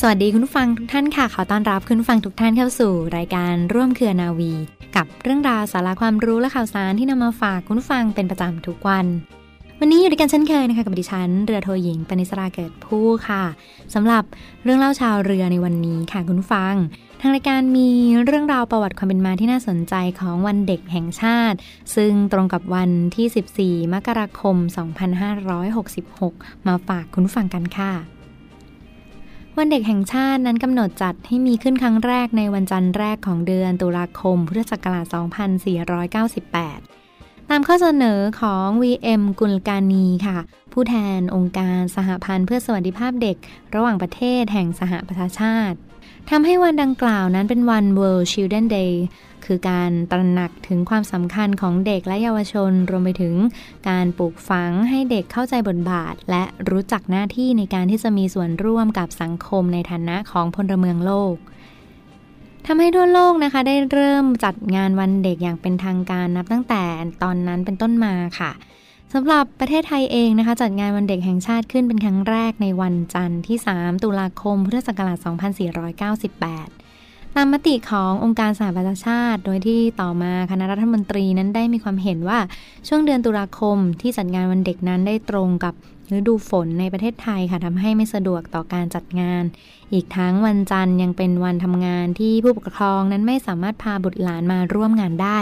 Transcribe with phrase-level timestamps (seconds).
[0.00, 4.52] สวัสดีคุณผู้ฟังทุกท่านค่ะ ขอต้อนรับคุณผู้ฟังทุกท่านเข้าสู่รายการร่วมเครือนาวี
[4.96, 9.06] กับเรื่องราวสาระความรู้และข่าวสารที่นำมาฝากคุณผู้ฟังเป็นประจำทุกวัน
[9.80, 13.44] วันนี้อยู่ด้วยกันเช่นเคยนะคะกับดิฉันเรือโทหญิงปณิสราเกิดผู้ค่ะ
[13.94, 14.24] สำหรับ
[14.64, 16.74] เรื่องเล่าชาวเรือในวันนี้ค่ะคุณผู้ฟัง
[17.20, 17.88] ทางรายการมี
[18.24, 21.56] เรื่องราวประวัติความเป็นมาที่น่าสนใจของวันเด็กแห่งชาติ
[21.96, 24.56] ซึ่งตรงกับวันที่ 14 มกราคม
[25.86, 28.17] 2566 มาฝากคุณผู้ฟังกันค่ะ
[29.60, 35.06] วันเด็กแห่งชาตินั้นกำหนดจัดให้มีขึ้นครั้งแรกในวันจันทร์แรกของเดือนตุลาคม พุทธศักราช
[36.66, 40.38] 2498 ตามข้อเสนอของ VM กุลกานีค่ะ
[40.72, 43.36] ผู้แทนองค์การสหพันธ์เพื่อสวัสดิภาพเด็ก
[43.74, 45.76] ระหว่างประเทศแห่งสหประชาชาติ
[46.30, 48.94] ทำให้วันดังกล่าวนั้นเป็นวัน World Children Day
[49.48, 53.34] คือการตระหนักถึงความสำคัญของเด็กและเยาวชน รวมไปถึง
[53.88, 61.34] การปลูกฝังให้เด็กเข้าใจบทบาท และรู้จักหน้าที่ในการที่จะมีส่วนร่วมกับสังคมในฐานะของพลเมืองโลก
[62.66, 66.82] ทำให้ทั่วโลกนะคะได้เริ่มจัดงานวันเด็กอย่างเป็นทางการนับตั้งแต่
[67.22, 68.52] ตอนนั้นเป็นต้นมาค่ะ
[69.14, 76.87] สำหรับประเทศไทยเองนะคะ จัดงานวันเด็กแห่งชาติขึ้นเป็นครั้งแรกในวันจันทร์ที่ 3 ตุลาคม พุทธศักราช 2498
[77.40, 82.38] ตามมติขององค์การสหประชาชาติ โดยที่ต่อมาคณะรัฐมนตรีนั้นได้มีความเห็นว่า
[82.88, 85.74] ช่วงเดือนตุลาคมที่จัดงานวันเด็กนั้นได้ตรงกับ
[86.16, 89.42] ฤดูฝนในประเทศไทยค่ะทำให้ไม่สะดวกต่อการจัดงาน
[89.92, 95.38] อีกทั้งวันจันทร์ยังเป็นวันทำงานที่ผู้ปกครองนั้นไม่สามารถพาบุตรหลานมาร่วมงานได้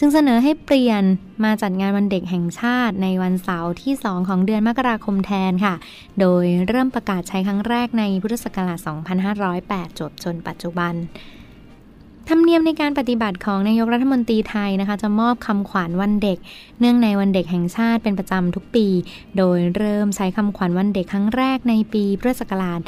[0.00, 1.02] จึงเสนอให้เปลี่ยน
[1.44, 5.74] มาจัดงานวันเด็กแห่งชาติในวันเสาร์ที่ 2 ของเดือนมกราคมแทนค่ะ
[6.20, 8.78] โดยเริ่มประกาศใช้ครั้งแรกในพุทธศักราช
[9.38, 10.94] 2508 จบจนปัจจุบัน
[12.28, 16.38] ธรรมเนียมในการปฏิบัติของนายกรัฐมนตรีไทยนะคะ จะมอบคำขวัญวันเด็ก
[16.80, 18.86] เนื่องในวันเด็กแห่งชาติเป็นประจำทุกปี
[19.36, 22.80] โดยเริ่มใช้คำขวัญวันเด็กครั้งแรกในปีพุทธศักราช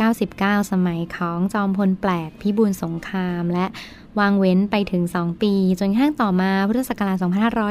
[0.00, 3.66] 2499 สมัยของจอมพลแปลกพิบูลสงครามและ
[4.20, 7.16] วางเว้นไปถึง 2 ปี จนกระทั่งต่อมาพุทธศักราช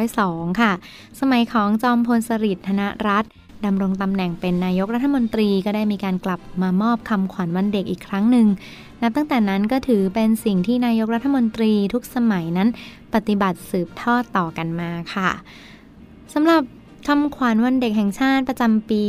[0.03, 0.71] 2502 ค่ะ
[1.19, 3.31] สมัยของจอมพลสฤษดิ์ธนรัตน์
[3.65, 8.47] ดำรงตำแหน่งเป็นนายกรัฐมนตรีก็ได้มีการกลับมามอบคำขวัญวันเด็กอีกครั้งหนึ่ง
[9.01, 12.69] นับตั้งแต่นั้นก็ถือเป็นสิ่งที่นายกรัฐมนตรีทุกสมัยนั้น
[13.13, 15.29] ปฏิบัติสืบทอดต่อกันมาค่ะ
[16.33, 16.61] สำหรับ
[17.09, 19.01] คำขวัญวันเด็กแห่งชาติประจำปี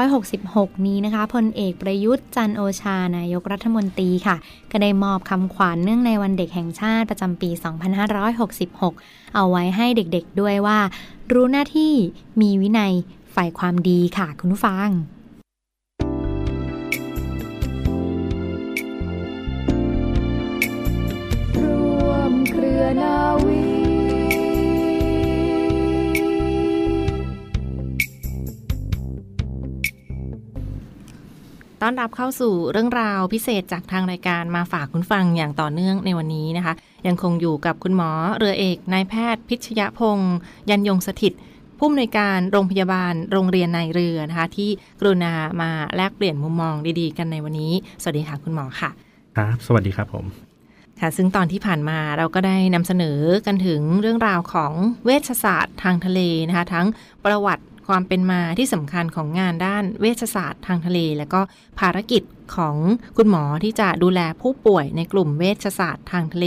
[0.00, 4.36] 2566 นี้นะคะ พลเอกประยุทธ์จันโอชา นายกรัฐมนตรีค่ะ
[4.70, 7.50] ก็ได้มอบคำขวัญเนื่องในวันเด็กแห่งชาติประจำปี
[8.42, 10.78] 2566 เอาไว้ให้เด็กๆด้วยว่า
[11.32, 11.92] รู้หน้าที่
[12.40, 12.92] มีวินัย
[13.34, 14.88] ฝ่ายความดีค่ะ คุณผู้ฟัง
[21.56, 23.16] ร่วมเครือนา
[23.46, 23.57] วี
[31.82, 36.74] ต้อนรับเข้าสู่เรื่องราวพิเศษจากทางรายการมาฝากคุณฟังอย่างต่อเนื่องในวันนี้นะคะ
[37.06, 40.36] ยังคงอยู่กับคุณหมอเรือเอกนายแพทย์พิชยพงศ์
[40.70, 41.32] ยันยงสถิต
[41.78, 44.70] ผู้อำนวยการโรงพยาบาลโรงเรียนนายเรือนะคะ ที่
[45.00, 47.72] กรุณามาแลกเปลี่ยนมุมมองดีๆ กันในวันนี้
[48.02, 48.90] สวัสดีค่ะคุณหมอค่ะ
[49.36, 50.24] ครับ สวัสดีครับผม
[51.00, 54.72] ค่ะซึ่งตอนที่ผ่านมาเราก็ได้นำเสนอกันถึงเรื่องราวของ
[55.04, 56.86] เวชศาสตร์ทางทะเลนะคะ ทั้ง
[57.24, 61.40] ประวัติ ความเป็นมาที่สำคัญของงานด้านเวชศาสตร์ทางทะเล และก็
[61.78, 62.22] ภารกิจ
[62.56, 62.76] ของ
[63.16, 66.46] คุณหมอที่จะดูแลผู้ป่วยในกลุ่มเวชศาสตร์ทางทะเล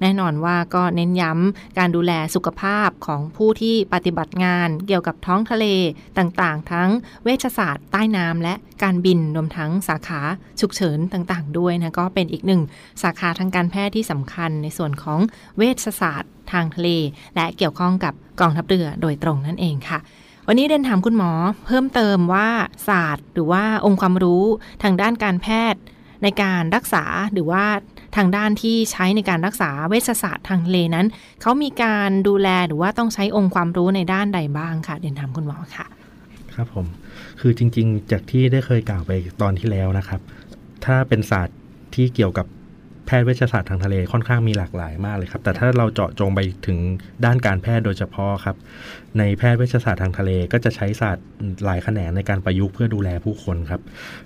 [0.00, 5.66] แน่นอนว่าก็เน้นย้ำการดูแลสุขภาพของผู้ที่ปฏิบัติงานเกี่ยวกับท้องทะเล
[6.18, 6.90] ต่างๆ ทั้ง
[7.24, 10.20] เวชศาสตร์ใต้น้ำและการบินรวมทั้งสาขา
[10.60, 12.62] ฉุกเฉินต่างๆ ด้วยนะก็เป็นอีกหนึ่ง
[13.02, 15.20] สาขาทางการแพทย์ที่สำคัญในส่วนของ
[15.58, 16.88] เวชศาสตร์ทางทะเล
[17.36, 19.98] และเกี่ยวข้องกับกองทัพเรือโดยตรงนั่นเองค่ะ
[20.52, 21.32] วันนี้เดินถามคุณหมอ
[21.66, 22.48] เพิ่มเติมว่า
[22.88, 24.44] ศาสตร์ หรือว่าองค์ความรู้
[24.82, 25.80] ทางด้านการแพทย์
[26.22, 27.64] ในการรักษาหรือว่า
[28.16, 31.06] ทางด้านที่ใช้ในการรักษาเวชศาสตร์ทางเลนั้น
[31.40, 35.86] เขามีการดูแลหรือว่าต้องใช้องค์ความรู้ในด้านใดบ้างค่ะเดินถามคุณหมอค่ะ
[36.54, 36.86] ครับผม
[37.40, 39.12] คือจริง ๆ จากที่ได้เคยกล่าวไป
[39.42, 40.20] ตอนที่แล้วนะครับ
[40.84, 41.58] ถ้าเป็นศาสตร์
[41.94, 42.46] ที่เกี่ยวกับ
[43.10, 46.78] พทย์เวชศาสตร์ทางทะเลค่อนข้างมีหลากหลายมากเลยครับ แต่ถ้าเราเจาะจงไปถึง
[47.24, 48.56] ด้านการแพทย์โดยเฉพาะครับ
[49.18, 51.26] ในแพทย์เวชศาสตร์ทางทะเลก็จะใช้ศาสตร์
[51.64, 53.80] หลายแขนงในการประยุกต์เพื่อดูแลผู้คนครับ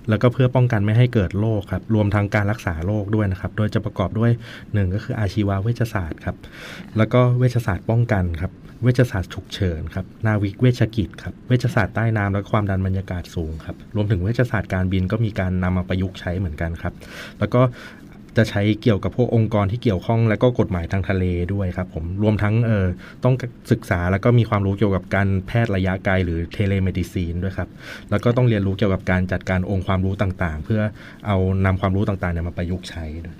[0.09, 4.31] แล้วก็เพื่อป้องกันไม่ให้เกิดโรคครับ รวมทั้งการรักษาโรคด้วยนะครับ โดยจะประกอบด้วย
[4.73, 6.35] หนึ่งก็คืออาชีวเวชศาสตร์ครับ
[6.97, 8.53] แล้วก็เวชศาสตร์ป้องกันครับ
[8.83, 16.93] เวชศาสตร์ฉุกเฉินครับ นาวิกเวชกิจครับ เวชศาสตร์ใต้น้ำและความดันบรรยากาศสูงครับ รวมถึงเวชศาสตร์การบินก็มีการนำมาประยุกต์ใช้เหมือนกันครับ
[17.39, 17.61] แล้วก็
[18.37, 21.23] จะใช้เกี่ยวกับพวกองค์กรที่เกี่ยวข้อง และก็กฎหมายทางทะเล
[21.53, 22.85] ด้วยครับผมรวมทั้งเออ
[23.23, 23.35] ต้อง
[23.71, 27.69] ศึกษาแล้วก็มีความรู้เกี่ยวกับการแพทย์ระยะไกลหรือ telemedicine ด้วยครับ
[28.09, 30.81] แล้วก็ต้องเรียนรู้เกี่ยวกับการจัดการองค์ความรู้ต่างๆ เพื่อ
[31.27, 33.37] เอานำความรู้ต่างๆเนี่ยมาประยุกต์ใช้ด้วย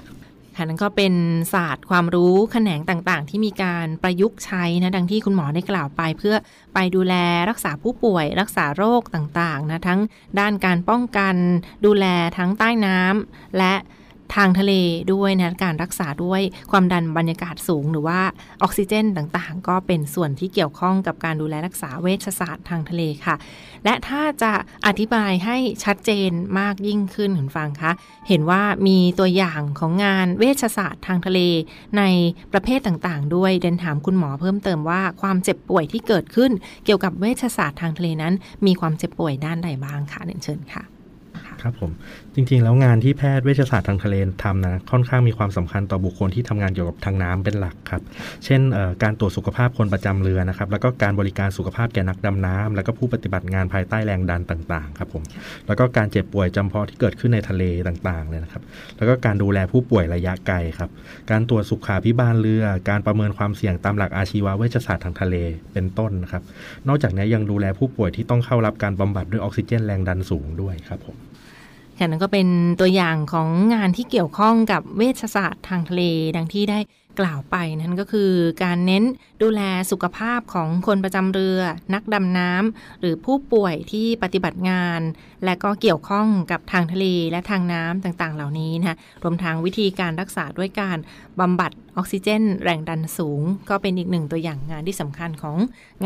[0.58, 1.14] ค่ะนั่นก็เป็น
[1.54, 6.36] ศาสตร์ความรู้แขนงต่างๆ ที่มีการประยุกต์ใช้นะดังที่คุณหมอได้กล่าวไป เพื่อ
[6.74, 7.14] ไปดูแล
[7.50, 10.00] รักษาผู้ป่วย รักษาโรคต่างๆนะทั้ง
[10.40, 11.36] ด้านการป้องกัน
[11.86, 12.06] ดูแล
[12.38, 13.74] ทั้งใต้น้ำและ
[14.36, 14.74] ทางทะเล
[15.14, 16.42] ด้วยนะการรักษาด้วย
[16.72, 18.20] ความดันบรรยากาศสูง หรือว่า
[18.64, 23.36] ออกซิเจนต่างๆ ก็เป็นส่วนที่เกี่ยวข้องกับการดูแลรักษาเวชศาสตร์ทางทะเลค่ะ
[23.86, 24.54] และถ้าจะ
[24.88, 27.92] อธิบายให้ชัดเจนมากยิ่งขึ้นคุณฟังคะ
[28.28, 31.40] เห็นว่ามีตัวอย่างของงานเวชศาสตร์ทางทะเล
[31.98, 32.04] ใน
[32.54, 36.52] ประเภทต่างๆ ด้วยเดินถามคุณหมอเพิ่มเติมว่าความเจ็บป่วยที่เกิดขึ้น
[36.86, 38.34] เกี่ยวกับเวชศาสตร์ทางทะเลนั้น
[38.66, 40.95] มีความเจ็บป่วยด้านใดบ้างคะเดินเชิญค่ะ
[41.66, 41.92] ครับผม
[42.36, 48.02] จริงๆ แล้วงานที่แพทย์เวชศาสตร์ทางทะเลทำนะค่อนข้างมีความสำคัญต่อบุคคลที่ทำงานเกี่ยวกับทางน้ำเป็นหลักครับ
[48.46, 48.62] เช่น
[49.04, 55.24] การตรวจสุขภาพคนประจำเรือนะครับ แล้วก็การบริการสุขภาพแก่นักดำน้ำแล้วก็ผู้ปฏิบัติงานภายใต้แรงดันต่างๆ ครับผม
[55.68, 58.64] แล้วก็การเจ็บป่วยจำเพาะที่เกิดขึ้นในทะเลต่างๆเลยนะครับ
[58.98, 60.90] แล้วก็การดูแลผู้ป่วยระยะไกลครับ
[61.32, 65.36] การตรวจสุขาพิบาลเรือ การประเมินความเสี่ยงตามหลักอาชีวเวชศาสตร์ทางทะเล
[65.74, 66.44] เป็นต้นนะครับ
[66.88, 71.18] นอกจากนี้ยังดูแลผู้ป่วยที่ต้องเข้ารับการบำบัดด้วยออกซิเจนแรงดันสูงด้วยครับผม
[71.98, 72.48] ค่ะนั่นก็เป็น
[72.80, 76.02] ตัวอย่างของงานที่เกี่ยวข้องกับเวชศาสตร์ทางทะเล
[76.36, 76.80] ดังที่ได้
[77.20, 78.32] กล่าวไปนั่นก็คือ
[78.64, 79.04] การเน้น
[79.42, 79.62] ดูแล
[79.92, 81.60] สุขภาพของคนประจำเรือ
[81.94, 85.02] นักดำน้ำหรือผู้ป่วยที่ปฏิบัติงาน
[85.46, 90.98] และก็เกี่ยวข้องกับทางทะเลและทางน้ำต่างๆ เหล่านี้นะรวมทั้งวิธีการรักษาด้วยการ
[91.40, 95.58] บำบัดออกซิเจน แรงดันสูง ก็เป็นอีกหนึ่งตัวอย่างงานที่สำคัญของ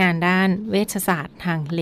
[0.01, 1.81] งานด้านเวชศาสตร์ทางทะเล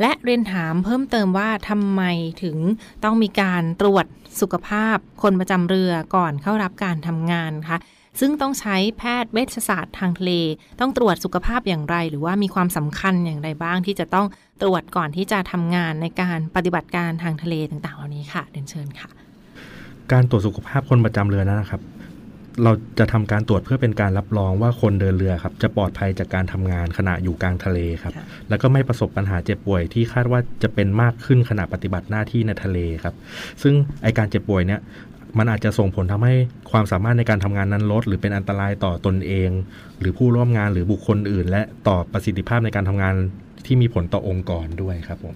[0.00, 2.02] และเรียนถามเพิ่มเติมว่าทำไม
[2.42, 2.56] ถึง
[3.04, 4.06] ต้องมีการตรวจ
[4.40, 7.78] สุขภาพ คนประจำเรือก่อนเข้ารับการทำงานคะ
[8.20, 10.32] ซึ่งต้องใช้แพทย์เวชศาสตร์ทางทะเล
[10.80, 14.26] ต้องตรวจสุขภาพอย่างไร หรือว่ามีความสำคัญอย่างไรบ้างที่จะต้อง
[14.62, 19.08] ตรวจก่อนที่จะทำงานในการปฏิบัติการทางทะเลต่างๆ เหล่านี้ค่ะเดินเชิญค่ะ
[20.12, 21.80] การตรวจสุขภาพคนประจำเรือนะครับ
[22.64, 28.14] เราจะทำการตรวจเพื่อเป็นการรับรองว่าคนเดินเรือครับ จะปลอดภัยจากการทำงานขณะอยู่กลางทะเลครับ
[28.48, 33.14] แล้วก็ไม่ประสบปัญหาเจ็บป่วยที่คาดว่าจะเป็นมากขึ้นขณะปฏิบัติหน้าที่ในทะเลครับ
[33.62, 34.80] ซึ่งไอการเจ็บป่วยเนี้ย
[35.38, 36.34] มันอาจจะส่งผลทำให้
[36.70, 39.50] ความสามารถในการทำงานนั้นลด หรือเป็นอันตรายต่อตนเอง
[40.00, 43.14] หรือผู้ร่วมงานหรือบุคคลอื่น และต่อประสิทธิภาพในการทำงาน
[43.66, 45.34] ที่มีผลต่อองค์กรด้วยครับผม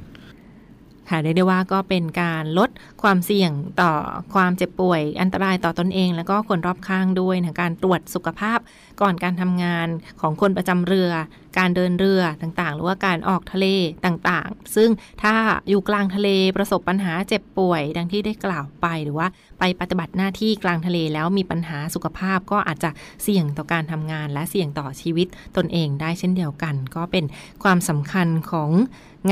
[1.11, 2.71] ค่ะเรียกได้ว่าก็เป็นการลด
[3.03, 3.93] ความเสี่ยงต่อ
[4.35, 8.59] ความเจ็บป่วย อันตรายต่อตอนเอง แล้วก็คนรอบข้างด้วยนะการตรวจสุขภาพ
[9.01, 9.89] ก่อนการทำงาน
[10.21, 11.11] ของคนประจำเรือ
[11.59, 13.67] การเดินเรือต่างๆ หรือว่าการออกทะเล
[14.05, 14.91] ต่างๆ ซึ่ง
[15.23, 15.35] ถ้า
[15.69, 22.91] อยู่กลางทะเลประสบปัญหาเจ็บป่วย ดังที่ได้กล่าวไปหรือว่าไปปฏิบัติหน้าที่กลางทะเลแล้วมีปัญหาสุขภาพก็อาจจะ
[23.23, 27.25] เสี่ยงต่อการทำงาน และเสี่ยงต่อชีวิตตนเองได้เช่นเดียวกัน ก็เป็น
[27.65, 28.71] ความสำคัญของ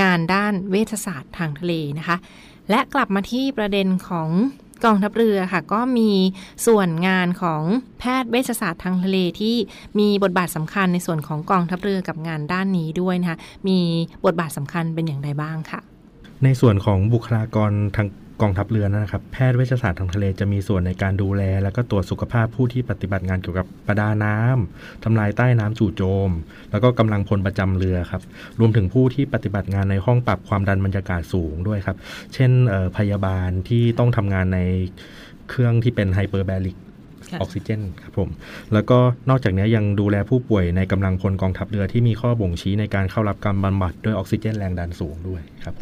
[0.00, 2.16] งานด้านเวชศาสตร์ทางทะเลนะคะ
[2.70, 4.30] และกลับมาที่ประเด็นของ
[4.84, 6.11] กองทัพเรือค่ะก็มี
[6.66, 7.62] ส่วนงานของ
[7.99, 9.56] แพทย์เวชศาสตร์ทางทะเลที่
[9.99, 13.78] มีบทบาทสำคัญในส่วนของกองทัพเรือกับงานด้านนี้ด้วยนะคะมี
[14.25, 15.80] บทบาทสำคัญเป็นอย่างไรบ้างค่ะ
[16.44, 18.08] ในส่วนของบุคลากรทาง
[18.42, 26.30] กกองทัพเรือนะครับแพทย์เวชศาสตร์ทางทะเลจะมีส่วนในการดูแล และก็ตรวจสุขภาพผู้ที่ปฏิบัติงานเกี่ยวกับประดาน้ำทำลายใต้น้ำจู่โจม
[26.70, 28.22] แล้วก็กำลังพลประจำเรือครับ
[28.61, 31.96] รวมถึงผู้ที่ปฏิบัติงานในห้องปรับความดันบรรยากาศสูงด้วยครับ
[32.34, 32.50] เช่น
[32.96, 34.61] พยาบาลที่ต้องทำงานใน
[35.49, 36.76] เครื่องที่เป็นไฮเปอร์แบริก
[37.40, 38.28] ออกซิเจนครับผม
[38.72, 38.99] แล้วก็
[39.30, 45.75] นอกจากนี้ยังดูแลผู้ป่วยในกำลังพลกองทัพเรือที่มีข้อบ่งชี้ในการเข้ารับการบำบัดด้วยออกซิเจนแรงดันสูงด้วยครับ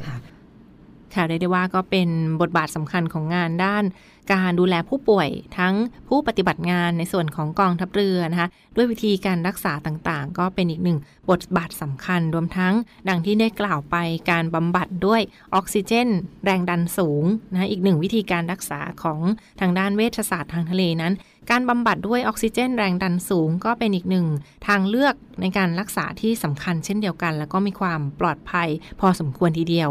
[1.14, 2.08] ค่ะเรียกได้ว่าก็เป็น
[2.40, 3.84] บทบาทสำคัญของงานด้าน
[4.32, 5.74] การดูแลผู้ป่วยทั้ง
[6.08, 10.98] ผู้ปฏิบัติงานในส่วนของกองทัพเรือนะคะด้วยวิธีการรักษาต่างๆ ก็เป็นอีกหนึ่ง
[11.30, 12.74] บทบาทสำคัญรวมทั้ง
[13.08, 13.96] ดังที่ได้กล่าวไป
[14.30, 15.20] การบำบัดด้วย
[15.54, 16.08] ออกซิเจน
[16.44, 19.20] แรงดันสูงนะอีกหนึ่งวิธีการรักษาของ
[19.60, 21.12] ทางด้านเวชศาสตร์ทางทะเลนั้น
[21.50, 24.26] การบำบัดด้วยออกซิเจน แรงดันสูง ก็เป็นอีกหนึ่ง
[24.68, 28.68] ทางเลือกในการรักษาที่สำคัญเช่นเดียวกัน แล้วก็มีความปลอดภัย
[29.00, 29.90] พอสมควรทีเดียว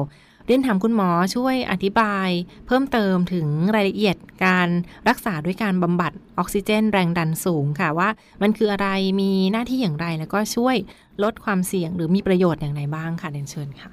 [0.50, 2.30] เรียนถามคุณหมอช่วยอธิบาย
[2.68, 4.16] เพิ่มเติมถึงรายละเอียด
[4.46, 4.70] การ
[5.10, 8.10] รักษาด้วยการบำบัดออกซิเจนแรงดันสูงค่ะว่า
[8.42, 8.88] มันคืออะไร
[9.22, 10.76] มีหน้าที่อย่างไร แล้วก็ช่วย
[11.24, 13.92] ลดความเสี่ยงหรือมีประโยชน์อย่างไรบ้างค่ะเรียนเชิญค่ะ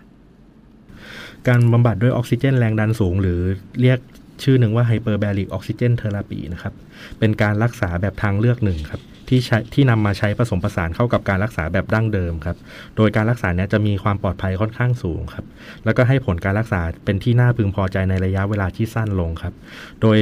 [1.49, 3.41] การบำบัดด้วยออกซิเจนแรงดันสูง หรือ
[3.81, 3.99] เรียก
[4.43, 6.75] ชื่อหนึ่งว่าไฮเปอร์แบริกออกซิเจนเทอราปีนะครับ
[7.19, 12.56] เป็นการรักษาแบบทางเลือกหนึ่งครับ ที่ใช้ที่นำมาใช้ผสมผสานเข้ากับการรักษาแบบดั้งเดิมครับ
[12.97, 15.45] โดยการรักษาเนี้ยจะมีความปลอดภัยค่อนข้างสูงครับ
[15.85, 19.54] แล้วก็ให้ผลการรักษาเป็นที่น่าพึงพอใจในระยะเวลาที่สั้นลงครับ
[20.02, 20.18] โดย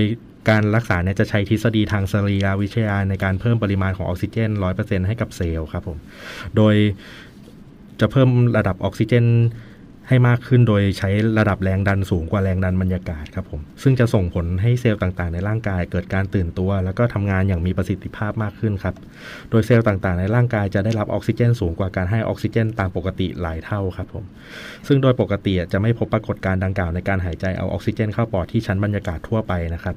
[0.50, 5.98] การรักษาเนี่ยจะใช้ทฤษฎีทางสรีรวิทยาในการเพิ่มปริมาณของออกซิเจน 100%ให้กับเซลล์ครับผม
[6.56, 6.74] โดย
[8.00, 9.26] จะเพิ่มระดับออกซิเจน
[10.08, 18.94] ให้มากขึ้นโดยใช้ระดับแรงดันสูงกว่าแรงดันบรรยากาศครับผมซึ่งจะส่งผลให้เซลล์ต่างๆ ในร่างกายเกิดการตื่นตัว แล้วก็ทำงานอย่างมีประสิทธิภาพมากขึ้นครับ
[19.50, 24.24] โดยเซลล์ต่างๆ ในร่างกายจะได้รับออกซิเจน สูงกว่าการให้ออกซิเจน ตามปกติหลายเท่าครับผม
[24.86, 29.96] ซึ่งโดยปกติจะไม่พบปรากฏการณ์ดังกล่าวในการหายใจเอาออกซิเจนเข้าปอดที่ชั้นบรรยากาศทั่วไปนะครับ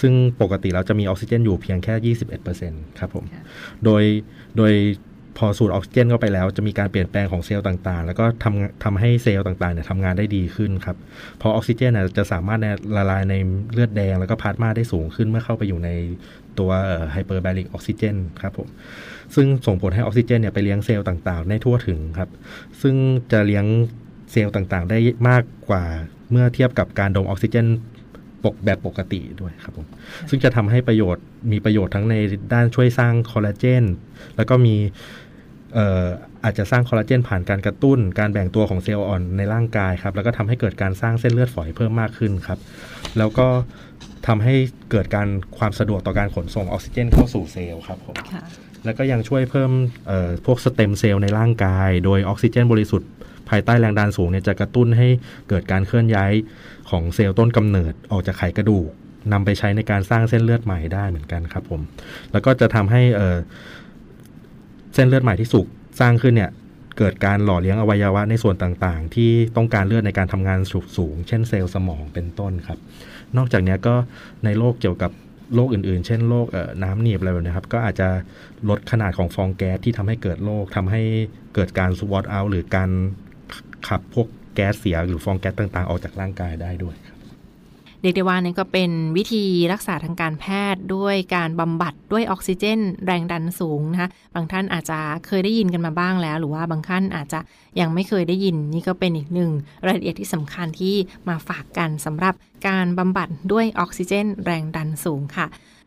[0.00, 2.14] ซึ่งปกติเราจะมีออกซิเจนอยู่เพียงแค่
[2.52, 3.24] 21%ครับผม
[3.84, 4.02] โดย
[4.56, 4.72] โดย
[5.38, 10.96] พอสูดออกซิเจนเข้าไปแล้ว จะมีการเปลี่ยนแปลงของเซลล์ต่างๆ แล้วก็ทำทำให้เซลล์ต่างๆเนี่ยทำงานได้ดีขึ้นครับ
[11.40, 12.60] พราะออกซิเจนจะสามารถ
[12.96, 13.34] ละลายใน
[13.72, 15.90] เลือดแดง แล้วก็พลาสมาได้สูงขึ้นเมื่อเข้าไปอยู่ใน
[16.58, 16.70] ตัว
[17.12, 18.68] hyperbaric oxygen ครับผม
[19.34, 22.30] ซึ่งส่งผลให้ออกซิเจนเนี่ยไปเลี้ยงเซลล์ต่างๆ ได้ทั่วถึงครับ
[22.82, 22.94] ซึ่ง
[23.32, 23.64] จะเลี้ยง
[24.32, 24.98] เซลล์ต่างๆ ได้
[25.28, 25.84] มากกว่า
[26.30, 27.66] เมื่อเทียบกับการดมออกซิเจน
[28.44, 29.86] ปกแบบปกติด้วยครับผม
[30.30, 32.14] ซึ่งจะทำให้ประโยชน์มีประโยชน์ทั้งใน
[32.52, 33.84] ด้านช่วยสร้างคอลลาเจน
[34.36, 34.76] แล้วก็มี
[36.44, 42.58] อาจจะสร้างคอลลาเจนผ่านการกระตุ้น การแบ่งตัวของเซลล์อ่อนในร่างกายครับ แล้วก็ทำให้เกิดการสร้างเส้นเลือดฝอยเพิ่มมากขึ้นครับ
[43.18, 43.46] แล้วก็
[44.26, 44.54] ทำให้
[44.90, 45.28] เกิดการ
[45.58, 48.16] ความสะดวกต่อการขนส่งออกซิเจนเข้าสู่เซลล์ครับผม
[48.84, 49.70] แล้วก็ยังช่วยเพิ่ม
[50.46, 53.10] พวกสเต็มเซลล์ในร่างกาย โดยออกซิเจนบริสุทธิ์
[53.48, 55.08] ภายใต้แรงดันสูงเนี่ยจะกระตุ้นให้
[55.48, 56.32] เกิดการเคลื่อนย้าย
[56.90, 58.88] ของเซลล์ต้นกำเนิดออกจากไขกระดูก
[59.32, 61.80] นำไปใช้ในการสร้างเส้นเลือดใหม่ได้เหมือนกันครับผม
[62.32, 63.02] แล้วก็จะทำให้
[64.94, 65.66] เส้นเลือดใหม่ที่สุก
[66.00, 66.50] สร้างขึ้นเนี่ย
[66.98, 72.78] เกิดการหล่อเลี้ยงอวัยวะในส่วนต่างๆ ที่ต้องการเลือดในการทำงานสูงสูง เช่นเซลล์สมองเป็นต้นครับ
[73.36, 73.94] นอกจากนี้ก็
[74.44, 75.10] ในโรคเกี่ยวกับ
[75.54, 76.46] โรคอื่นๆ เช่นโรค
[76.82, 78.08] น้ำหนีบอะไรแบบนี้ครับ ก็อาจจะ
[78.68, 81.02] ลดขนาดของฟองแก๊สที่ทำให้เกิดโรคทำให้
[81.54, 82.90] เกิดการสวอตเอาหรือการ
[83.88, 86.96] ขับพวกแก๊สเสียหรือฟองแก๊สต่างๆ ออกจากร่างกายได้ด้วย
[88.04, 90.44] เรียกได้ว่านี่ก็เป็นวิธีรักษาทางการแพ
[90.74, 97.40] ทย์ด้วยการบำบัดด้วยออกซิเจน แรงดันสูงนะคะบางท่านอาจจะเคยได้ยินกันมาบ้างแล้ว หรือว่าบางท่านอาจจะ
[97.80, 99.50] ยังไม่เคยได้ยินนี่ก็เป็นอีกหนึ่ง
[99.86, 100.94] รายละเอียดที่สำคัญที่
[101.28, 102.34] มาฝากกันสำหรับ
[102.68, 105.46] การบำบัดด้วยออกซิเจน แรงดันสูงค่ะ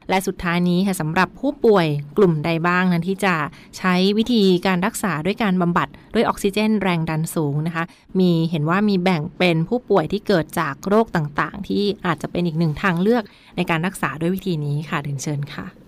[0.09, 1.87] และสุดท้ายนี้ค่ะสำหรับผู้ป่วย
[2.17, 3.35] กลุ่มใดบ้างนั้นที่จะ
[3.77, 7.83] ใช้วิธีการรักษาด้วยการบำบัดด้วยออกซิเจนแรงดันสูงนะคะ
[8.19, 13.23] มีเห็นว่ามีแบ่งเป็นผู้ป่วยที่เกิดจากโรคต่างๆ ที่อาจจะเป็นอีกหนึ่งทางเลือก
[13.57, 15.86] ในการรักษาด้วยวิธีนี้ค่ะเดินเชิญค่ะ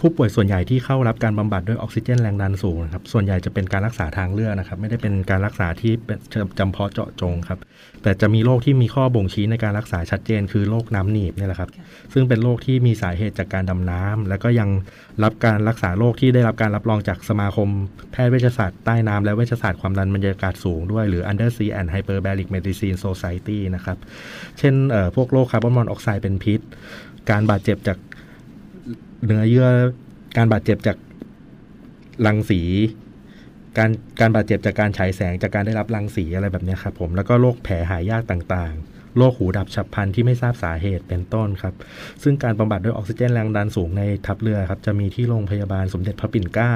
[0.00, 5.92] ผู้ป่วยส่วนใหญ่ที่เข้ารับการบำบัดด้วยออกซิเจนแรงดันสูงนะครับส่วนใหญ่จะเป็นการรักษาทางเลือกนะครับ ไม่ได้เป็นการรักษาที่
[6.58, 7.58] จำเพาะเจาะจงครับ
[8.02, 11.70] แต่จะมีโรคที่มีข้อบ่งชี้ในการรักษาชัดเจน คือโรคน้ำหนีบนี่แหละครับ
[12.12, 14.68] ซึ่งเป็นโรคที่มีสาเหตุจากการดำน้ำแล้วก็ยัง
[15.24, 17.68] รับการรักษาโรคที่ได้รับการรับรองจากสมาคม
[18.12, 23.98] แพทย์เวชศาสตร์ใต้น้ำและเวชศาสตร์ความดันบรรยากาศสูงด้วยหรือ Undersea and Hyperbaric Medicine Society นะครับ
[24.58, 24.74] เช่น
[25.16, 26.60] พวกโรคคาร์บอนมอนอกไซด์เป็นพิษ
[27.30, 27.98] การบาดเจ็บจาก
[29.24, 29.68] เนื้อเยื่อ
[30.36, 30.96] การบาดเจ็บจาก
[32.26, 32.62] รังสี
[33.78, 41.74] การการบาดเจ็บจากการฉายแสงจากการได้รับรังสีอะไรแบบนี้ครับผมแล้วก็โรคแผลหายยากต่างๆโรคหูดับฉับพลันที่ไม่ทราบสาเหตุเป็นต้นครับ
[42.22, 46.74] ซึ่งการบำบัดด้วยออกซิเจนแรงดันสูงในทัพเรือครับจะมีที่โรงพยาบาลสมเด็จพระปิ่นเกล้า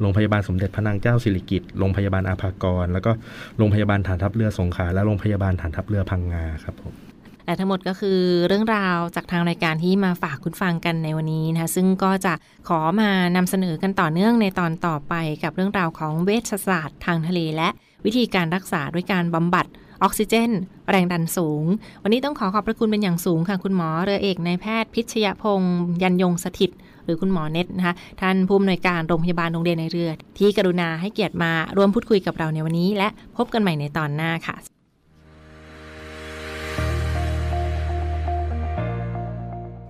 [0.00, 3.12] โรงพยาบาลสมเด็จพระนางเจ้าสิริกิติ์โรงพยาบาลอาภากร แล้วก็
[3.58, 7.03] โรงพยาบาลฐานทัพเรือสงขลาและโรงพยาบาลฐานทัพเรือพังงาครับผม
[7.46, 12.32] และทั้งหมดก็คือเรื่องราวจากทางรายการที่มาฝากคุณฟังกันในวันนี้นะคะซึ่งก็จะ
[12.68, 17.68] ขอมานำเสนอกันต่อเนื่องในตอนต่อไปกับเรื่องราวของเวชศาสตร์ทางทะเล และ
[18.04, 19.66] วิธีการรักษาด้วยการบำบัด
[20.02, 20.50] ออกซิเจน
[20.90, 21.64] แรงดันสูง
[22.02, 26.70] วันนี้ต้องขอขอบพระคุณเป็นอย่างสูงค่ะ คุณหมอเรือเอกนายแพทย์พิชยพงศ์ยันยงสถิต
[27.04, 34.73] หรือคุณหมอเน็ตนะคะท่านผู้อำนวยการโรงพยาบาลโรงเรียนในเรือ ที่กรุณาให้เกียรติมาร่วมพูดคุยกับเราในวันนี้ และพบกันใหม่ในตอนหน้าค่ะ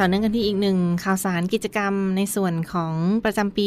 [0.00, 3.66] ต่อเนื่องกันที่อีกหนึ่งข่าวสารกิจกรรมในส่วนของประจำปี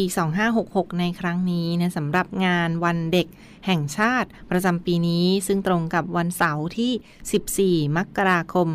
[0.50, 3.28] 2566 ในครั้งนี้นะสำหรับงานวันเด็ก
[3.66, 8.68] แห่งชาติประจำปีนี้ ซึ่งตรงกับวันเสาร์ที่ 14 มกราคม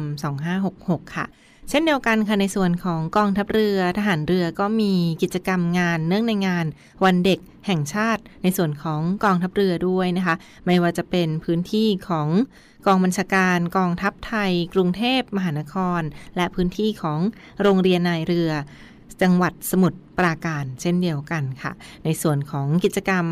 [0.55, 1.27] 2566 ค่ะ
[1.71, 4.93] เช่นเดียวกันค่ะในส่วนของกองทัพเรือทหารเรือก็มี
[5.23, 6.67] กิจกรรมงานเนื่องในงาน
[7.05, 12.29] วันเด็กแห่งชาติ ในส่วนของกองทัพเรือด้วยนะคะ ไม่ว่าจะเป็นพื้นที่ของ
[12.87, 16.03] กองบัญชาการกองทัพไทย กรุงเทพมหานคร
[16.37, 17.21] และพื้นที่ของ
[17.63, 18.51] โรงเรียนนายเรือ
[19.23, 21.73] จังหวัดสมุทรปราการเช่นเดียวกันค่ะ
[22.05, 23.27] ในส่วนของกิจกรรม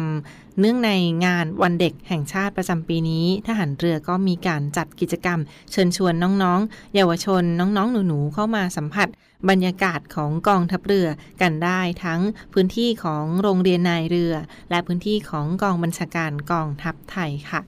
[0.61, 0.91] เนื่องใน
[1.27, 5.39] งานวันเด็กแห่งชาติประจำปีนี้ทหารเรือก็มีการจัดกิจกรรม
[5.71, 9.09] เชิญชวนน้องๆ เยาวชนน้องๆ หนูๆ เข้ามาสัมผัส
[9.49, 11.09] บรรยากาศของกองทัพเรือ
[11.43, 12.21] กันได้ทั้ง
[12.53, 14.35] พื้นที่ของโรงเรียนนายเรือ
[14.71, 17.61] และพื้นที่ของกองบัญชาการกองทัพไทยค่ะ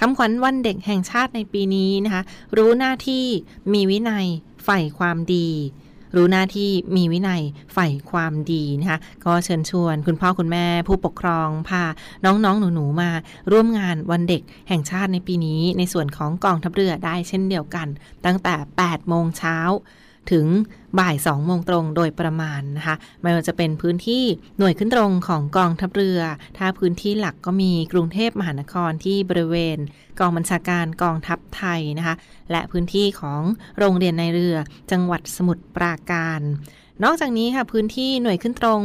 [0.00, 2.22] คำขวัญวันเด็กแห่งชาติในปีนี้นะคะ
[2.56, 3.24] รู้หน้าที่
[3.72, 4.26] มีวินัย
[4.64, 5.48] ใฝ่ความดี
[6.14, 11.82] รู้หน้าที่มีวินัยใฝ่ความดีนะคะก็เชิญชวน คุณพ่อคุณแม่ผู้ปกครองพา
[12.24, 13.10] น้องๆหนูๆมา
[13.52, 17.88] ร่วมงานวันเด็กแห่งชาติในปีนี้ ในส่วนของกองทัพเรือได้เช่นเดียวกัน
[18.24, 19.58] ตั้งแต่ 8 โมงเช้า
[20.32, 20.46] ถึง
[20.98, 24.24] บ่าย2โมงตรงโดยประมาณนะคะไม่ว่าจะเป็นพื้นที่
[24.58, 26.20] หน่วยขึ้นตรงของกองทัพเรือ
[26.58, 29.78] ถ้าพื้นที่หลักก็มีกรุงเทพมหานครที่บริเวณ
[30.18, 32.14] กองบัญชาการกองทัพไทยนะคะ
[32.50, 33.40] และพื้นที่ของ
[33.78, 34.56] โรงเรียนในเรือ
[34.90, 36.40] จังหวัดสมุทรปราการ
[37.04, 38.82] นอกจากนี้ค่ะพื้นที่หน่วยขึ้นตรง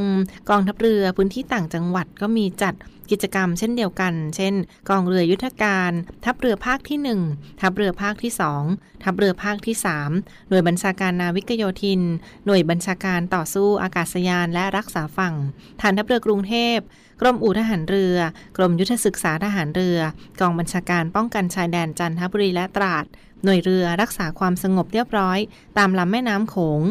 [0.50, 2.74] กองทัพเรือพื้นที่ต่างจังหวัดก็มีจัด
[3.12, 4.54] กิจกรรมเช่นเดียวกัน เช่น
[4.90, 5.92] กองเรือยุทธการ
[6.26, 8.32] ทัพเรือภาคที่ 1 ทัพเรือภาคที่
[8.68, 9.76] 2 ทัพเรือภาคที่
[10.12, 12.02] 3 หน่วยบัญชาการนาวิกโยธิน
[12.46, 15.36] หน่วยบัญชาการต่อสู้อากาศยานและรักษาฝั่ง
[15.82, 16.78] ฐานทัพเรือกรุงเทพ
[17.22, 18.18] กรมอู่ทหารเรือ
[18.58, 20.00] กรมยุทธศึกษาทหารเรือ
[20.40, 23.06] กองบัญชาการป้องกันชายแดนจันทบุรีและตราด
[23.44, 25.40] หน่วยเรือรักษาความสงบเรียบร้อย
[25.78, 26.82] ตามลำแม่น้ำโขง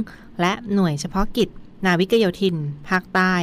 [0.41, 1.49] และหน่วยเฉพาะกิจ
[1.85, 2.57] นาวิกโยธิน
[2.89, 3.35] ภาคใต้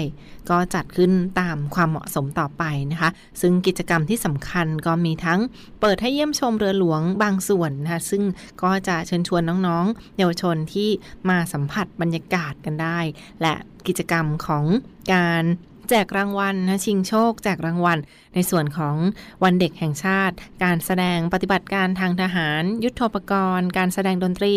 [0.50, 3.10] ก็จัดขึ้นตามความเหมาะสมต่อไปนะคะ
[3.42, 5.40] ซึ่งกิจกรรมที่สำคัญก็มีทั้ง
[5.82, 8.24] เปิดให้เยี่ยมชมเรือหลวงบางส่วนนะคะซึ่ง
[8.64, 10.90] ก็จะเชิญชวนน้องๆ เยาวชนที่
[11.30, 13.00] มาสัมผัสบรรยากาศกันได้
[13.42, 13.54] และ
[13.88, 14.66] กิจกรรมของ
[15.14, 15.44] การ
[15.90, 17.98] แจกรางวัลนะชิงโชค แจกรางวัล
[18.36, 18.96] ในส่วนของ
[19.44, 24.56] วันเด็กแห่งชาติ การแสดงปฏิบัติการทางทหาร ยุทธปกรณ์ การแสดงดนตรี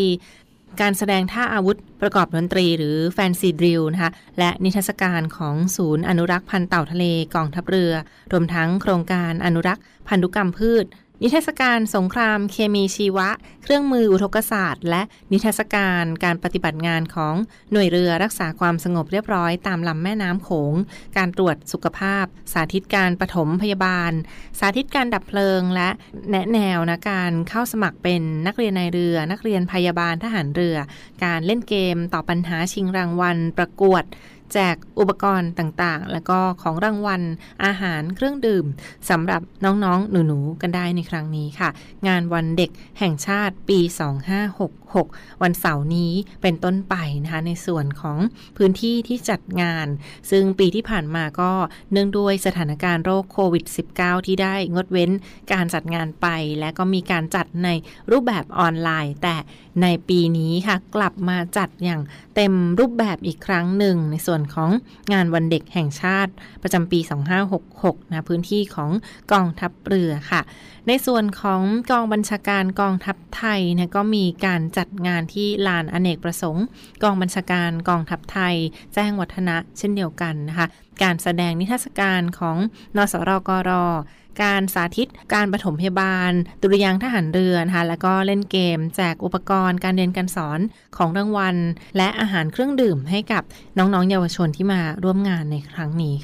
[0.81, 7.93] การแสดงท่าอาวุธประกอบดนตรีหรือแฟนซีดริลนะคะและนิทรรศการของศูนย์อนุรักษ์พันธุ์เต่าทะเลกองทัพเรือ
[8.33, 10.85] รวมทั้งโครงการอนุรักษ์พันธุกรรมพืช
[11.27, 13.29] นิทรรศการสงครามเคมีชีวะ
[13.63, 17.35] เครื่องมืออุทกศาสตร์ และนิทรรศการการปฏิบัติงานของ
[17.73, 20.75] หน่วยเรือรักษาความสงบเรียบร้อยตามลำแม่น้ำโขง
[21.17, 24.13] การตรวจสุขภาพ สาธิตการปฐมพยาบาล
[24.59, 25.89] สาธิตการดับเพลิง และ
[26.31, 30.77] แนะแนวนะการเข้าสมัครเป็นนักเรียนในเรือ นักเรียนพยาบาลทหารเรือ
[31.25, 34.05] การเล่นเกมต่อปัญหาชิงรางวัลประกวด
[34.55, 37.23] แจกอุปกรณ์ต่างๆ แล้วก็ของรางวัล
[37.65, 38.65] อาหารเครื่องดื่ม
[39.11, 41.71] สำหรับน้องๆ หนูๆ กันได้ในครั้งนี้ค่ะ
[42.09, 43.79] งานวันเด็กแห่งชาติปี
[44.61, 46.13] 2566 วันเสาร์นี้
[46.43, 48.19] เป็นต้นไปนะคะในส่วนของ
[48.57, 49.87] พื้นที่ที่จัดงาน
[50.31, 51.51] ซึ่งปีที่ผ่านมาก็
[51.93, 53.65] เนื่องด้วยสถานการณ์โรคโควิด
[53.97, 55.11] -19 ที่ได้งดเว้น
[55.53, 56.27] การจัดงานไป
[56.61, 57.69] และก็มีการจัดใน
[58.11, 59.37] รูปแบบออนไลน์ แต่
[59.83, 62.03] ในปีนี้ค่ะกลับมาจัดอย่าง
[62.35, 64.71] เต็มรูปแบบอีกครั้งหนึ่ง ในส่วนของ
[65.13, 67.01] งานวันเด็กแห่งชาติประจำปี
[67.55, 68.91] 2566 นะพื้นที่ของ
[69.33, 70.41] กองทัพเรือค่ะ
[70.89, 76.65] ในส่วนของกองบัญชาการกองทัพไทยนะก็มีการจัดงานที่ลานอเนกประสงค์
[77.03, 78.55] กองบัญชาการกองทัพไทย
[78.95, 80.67] แจ้งวัฒนะเช่นเดียวกันนะคะ
[81.03, 82.57] การแสดงนิทรรศการของ
[82.97, 83.71] นสรกร
[84.43, 86.31] การสาธิตการปฐมพยาบาล
[86.63, 90.61] ดุริยางทหารเรือนะคะแล้วก็เล่นเกม แจกอุปกรณ์การเรียนการสอน
[90.97, 91.57] ของรางวัล
[91.97, 93.43] และอาหารเครื่องดื่มให้กับ
[93.79, 96.17] น้องๆ เยาวชนที่มาร่วมงานในครั้งนี้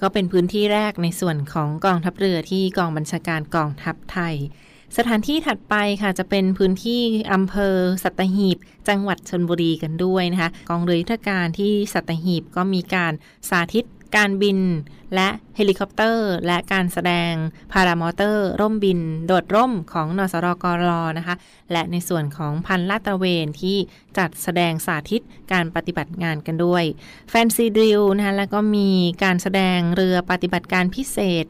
[0.00, 4.34] ก็เป็นพื้นที่แรกในส่วนของกองทัพเรือที่กองบัญชาการกองทัพไทย
[4.96, 7.00] สถานที่ถัดไปค่ะจะเป็นพื้นที่
[7.32, 13.12] อำเภอสัตหีบ จังหวัดชลบุรีกันด้วยนะคะ กองเรือยุทธการที่สัตหีบก็มีการ
[13.48, 13.84] สาธิต
[14.16, 14.58] การบิน
[15.14, 17.32] และเฮลิคอปเตอร์ และการแสดง
[17.72, 21.34] พารามอเตอร์ ร่มบิน โดดร่มของนสรกรนะคะ
[21.72, 23.76] และในส่วนของพันลาดตระเวนที่
[24.18, 25.22] จัดแสดงสาธิต
[25.52, 26.84] การปฏิบัติงานกันด้วย
[27.30, 28.90] fancy drill นะคะแล้วก็มี
[29.24, 31.44] การแสดงเรือปฏิบัติการพิเศษ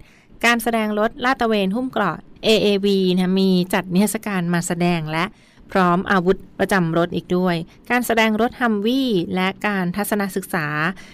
[0.44, 5.24] การแสดงรถลาดตระเวนหุ้มเกราะ AAV นะมีจัดนิทรรศการมาแสดงและ
[5.72, 7.56] พร้อมอาวุธประจำรถอีกด้วย
[7.90, 10.66] การแสดงรถฮัมวี่และการทัศนศึกษา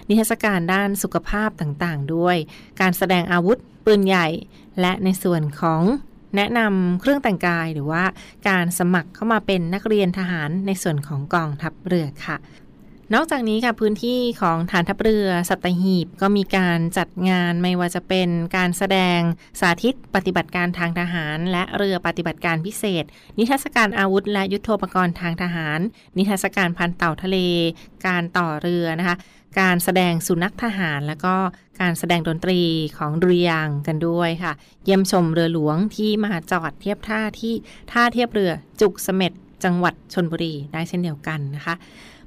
[0.09, 2.37] นิทรรศการด้านสุขภาพต่างๆ ด้วย
[2.81, 4.27] การแสดงอาวุธปืนใหญ่
[4.81, 5.83] และในส่วนของ
[6.37, 8.05] แนะนำเครื่องแต่งกายหรือว่า
[8.49, 12.37] การสมัครเข้ามาเป็นนักเรียนทหารในส่วนของกองทัพเรือค่ะ
[13.15, 19.21] นอกจากนี้ค่ะพื้นที่ของฐานทัพเรือสัตหีบก็มีการจัดงานไม่ว่าจะเป็นการแสดง
[19.61, 23.05] สาธิตปฏิบัติการทางทหาร และเรือปฏิบัติการพิเศษ
[23.39, 25.81] นิทรรศการอาวุธ และยุทโธปกรณ์ทางทหาร
[26.19, 27.39] นิทรรศการพันเต่าทะเล
[28.07, 29.17] การต่อเรือนะคะ
[29.61, 31.35] การแสดงสุนัขทหารแล้วก็
[31.81, 32.61] การแสดงดนตรี
[32.99, 34.53] ของดุริยางกันด้วยค่ะ
[34.85, 37.55] เยี่ยมชมเรือหลวงที่มาจอดเทียบท่าที่
[37.93, 39.33] ท่าเทียบเรือจุกเสม็ด
[39.65, 41.75] จังหวัดชนบุรีได้เช่นเดียวกันนะคะ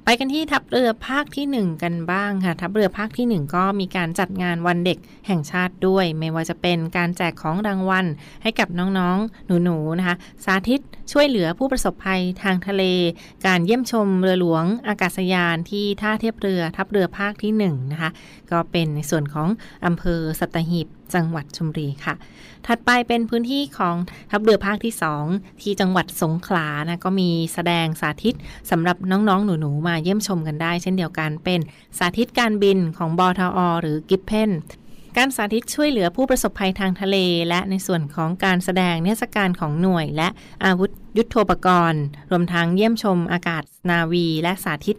[0.04, 8.06] ไปกันที่ทัพเรือภาคที่ 1 กันบ้างค่ะ ทัพเรือภาคที่ 1 ก็มีการจัดงานวันเด็กแห่งชาติด้วย ไม่ว่าจะเป็นการแจกของรางวัล
[8.42, 10.80] ให้กับน้องๆ หนูๆ นะคะ สาธิต
[11.12, 12.82] ช่วยเหลือผู้ประสบภัยทางทะเล
[13.46, 18.10] การเยี่ยมชมเรือหลวงอากาศยานที่ท่าเทียบเรือทัพเรือภาคที่1นะคะ
[18.50, 19.48] ก็เป็นในส่วนของ
[19.86, 22.14] อำเภอสัตหีบ จังหวัดชลบุรีค่ะ
[22.66, 23.96] ถัดไปเป็นพื้นที่ของ
[24.30, 24.94] ทัพเรือภาคที่
[25.26, 28.34] 2 ที่จังหวัดสงขลานะก็มีแสดงสาธิต
[28.70, 31.60] สำหรับน้องๆ หนูๆ มาเยี่ยมชมกันได้ เช่นเดียวกันเป็น
[31.98, 34.52] สาธิตการบินของบอทอหรือกิฟเพน
[35.16, 37.16] การสาธิตช่วยเหลือผู้ประสบภัยทางทะเล
[37.48, 40.28] และในส่วนของการแสดงเทศกาลของหน่วย และ
[40.64, 44.98] อาวุธยุทโธปกรณ์ รวมทั้งเยี่ยมชมอากาศนาวี และสาธิต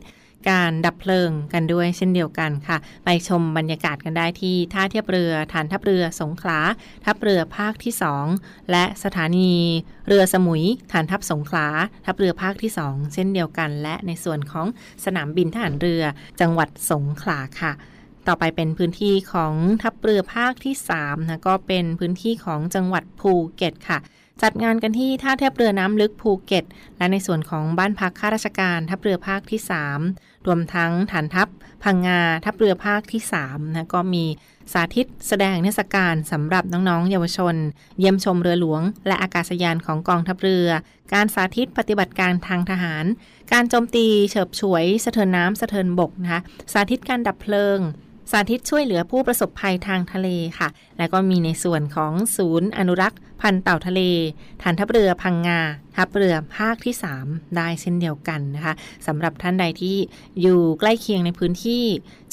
[0.50, 6.60] การดับเพลิงกันด้วยเช่นเดียวกันค่ะ ไปชมบรรยากาศกันได้ที่ท่าเทียบเรือฐานทัพเรือสงขลา
[7.06, 7.94] ทัพเรือภาคที่
[8.32, 9.54] 2 และสถานี
[10.08, 11.68] เรือสมุยฐานทัพสงขลา
[12.06, 14.68] ทัพเรือภาคที่ 2 เช่นเดียวกัน และในส่วนของ
[15.06, 16.04] สนามบินทหารเรือ
[16.42, 17.74] จังหวัดสงขลาค่ะ
[18.28, 19.54] ต่อไปเป็นพื้นที่ของ
[19.84, 24.00] ทัพเรือภาคที่3นะก็เป็นพื้นที่ของจังหวัดภูเก็ตค่ะ
[24.42, 26.66] จัดงานกันที่ท่าเทียบเรือน้ำลึกภูเก็ต
[26.98, 29.60] และในส่วนของบ้านพักข้าราชการทัพเรือภาคที่
[30.04, 31.48] 3 รวมทั้งฐานทัพ
[31.84, 34.26] พังงาทัพเรือภาคที่3นะก็มี
[34.74, 37.56] สาธิตแสดงเทศกาลสำหรับน้องๆเยาวชน
[38.00, 40.68] เยี่ยมชมเรือหลวง และอากาศยานของกองทัพเรือ
[41.14, 43.06] การสาธิตปฏิบัติการทางทหาร
[43.52, 46.42] การโจมตีเฉิบฉวย สะเทินน้ำสะเทินบกนะคะ
[46.72, 47.80] สาธิตการดับเพลิง
[48.32, 50.28] สาธิตช่วยเหลือผู้ประสบภัยทางทะเล
[50.60, 54.02] ค่ะ และก็มีในส่วนของศูนย์อนุรักษ์ พันธุ์เต่าทะเล
[54.62, 55.60] ฐานทัพเรือพังงา
[55.96, 58.74] ทัพเรือภาคที่ 3 ได้เช่นเดียวกันนะคะ
[59.08, 59.98] สำหรับท่านใดที่
[60.42, 61.84] อยู่ใกล้เคียงในพื้นที่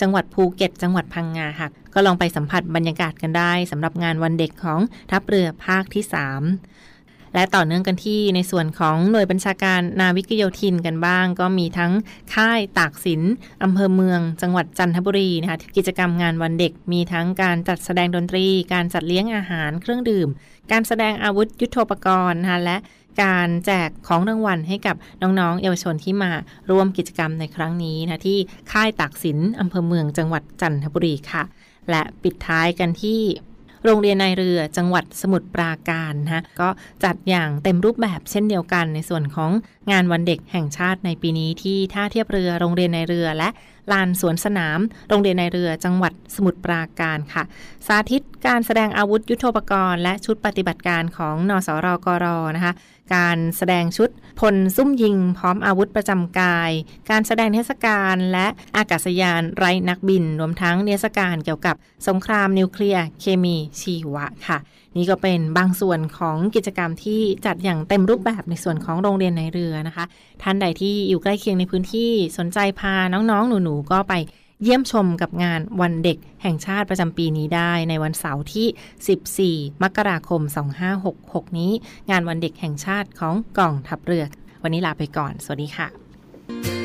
[0.00, 6.99] จังหวัดภูเก็ต จังหวัดพังงาค่ะ ก็ลองไปสัมผัสบรรยากาศกันได้สำหรับงานวันเด็กของทัพเรือภาคที่ 3
[7.34, 11.92] และต่อเนื่องกันที่ในส่วนของหน่วยบัญชาการนาวิกโยธินกันบ้าง ก็มีทั้ง
[12.34, 13.22] ค่ายตากสิน
[13.62, 20.28] อำเภอเมือง จังหวัดจันทบุรีนะคะกิจกรรมงานวันเด็กมีทั้งการจัดแสดงดนตรี การจัดเลี้ยงอาหารเครื่องดื่ม
[20.72, 22.76] การแสดงอาวุธยุทโธปกรณ์นะคะและ
[23.22, 26.30] การแจกของรางวัลให้กับน้องๆ เยาวชนที่มา
[26.70, 28.38] ร่วมกิจกรรมในครั้งนี้นะที่
[28.72, 31.42] ค่ายตากสินอำเภอเมืองจังหวัดจันทบุรีค่ะ
[31.90, 33.20] และปิดท้ายกันที่
[33.84, 36.68] โรงเรียนนายเรือจังหวัดสมุทรปราการนะก็
[37.04, 39.50] จัดอย่างเต็มรูปแบบเช่นเดียวกัน ในส่วนของ
[39.90, 43.48] งานวันเด็กแห่งชาติในปีนี้ที่ท่าเทียบเรือโรงเรียนนายเรือและ
[43.92, 47.42] ลานสวนสนาม โรงเรียนนายเรือจังหวัดสมุทรปราการค่ะ
[47.86, 52.72] สาธิตการแสดงอาวุธยุโทโธปกรณ์ และชุดปฏิบัติการของนสรกรนะคะ
[53.14, 54.08] การแสดงชุด
[54.40, 56.70] พลซุ่มยิงพร้อมอาวุธประจำกาย
[57.10, 61.74] การแสดงเทศกาลและอากาศยานไร้นักบิน รวมทั้งเทศกาลเกี่ยวกับ
[62.08, 64.58] สงครามนิวเคลียร์เคมีชีวะค่ะ
[64.96, 70.04] นี่ก็เป็นบางส่วนของกิจกรรมที่จัดอย่างเต็มรูปแบบในส่วนของโรงเรียนในเรือนะคะ
[70.42, 74.14] ท่านใดที่อยู่ใกล้เคียงในพื้นที่สนใจพาน้องๆ หนูๆก็ไป
[74.62, 80.40] เยี่ยมชมกับงานวันเด็กแห่งชาติประจำปีนี้ได้ในวันเสาร์ที่ 14 มกราคม
[81.00, 81.72] 2566 นี้
[82.10, 84.24] งานวันเด็กแห่งชาติของกองทัพเรือ
[84.62, 86.79] วันนี้ลาไปก่อน สวัสดีค่ะ